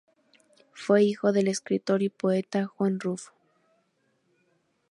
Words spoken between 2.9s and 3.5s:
Rufo.